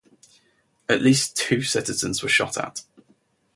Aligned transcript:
At 0.89 1.03
least 1.03 1.37
two 1.37 1.61
citizens 1.61 2.23
were 2.23 2.27
shot 2.27 2.57
at. 2.57 2.81